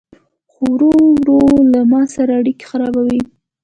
خو 0.51 0.63
ورو 0.73 0.91
ورو 1.15 1.41
له 1.73 1.81
ما 1.91 2.01
سره 2.15 2.31
اړيکي 2.39 2.65
خرابوي 2.69 3.19